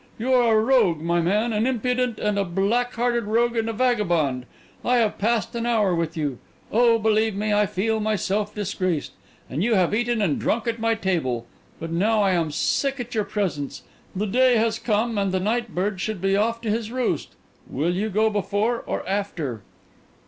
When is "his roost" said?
16.71-17.35